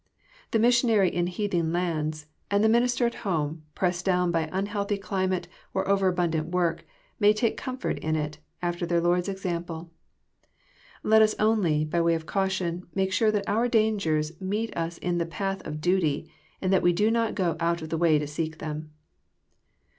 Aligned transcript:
The 0.49 0.57
missionary 0.57 1.13
in 1.13 1.27
heathen 1.27 1.71
lands, 1.71 2.25
and 2.49 2.63
the 2.63 2.67
minister 2.69 3.05
at 3.05 3.13
home, 3.21 3.65
pressed 3.75 4.03
down 4.03 4.31
by 4.31 4.49
unhealthy 4.51 4.97
cli 4.97 5.27
mate, 5.27 5.47
or 5.75 5.87
over 5.87 6.07
abundant 6.07 6.47
work, 6.49 6.87
may 7.19 7.33
take 7.33 7.55
comfort 7.55 7.99
in 7.99 8.15
it, 8.15 8.39
after 8.63 8.87
their 8.87 8.99
Lord's 8.99 9.29
example. 9.29 9.91
Let 11.03 11.21
us 11.21 11.35
only, 11.37 11.85
by 11.85 12.01
way 12.01 12.15
of 12.15 12.25
caution, 12.25 12.87
make 12.95 13.13
sure 13.13 13.31
tbat 13.31 13.43
our 13.45 13.67
dangers 13.67 14.31
meet 14.41 14.75
us 14.75 14.97
iu 15.03 15.15
the 15.19 15.25
path 15.27 15.61
of 15.67 15.75
^uty, 15.81 16.27
and 16.63 16.73
that 16.73 16.81
we 16.81 16.93
do 16.93 17.11
not 17.11 17.35
go 17.35 17.55
out 17.59 17.83
of 17.83 17.89
the 17.89 17.95
way 17.99 18.17
to 18.17 18.25
seek 18.25 18.57
them. 18.57 18.89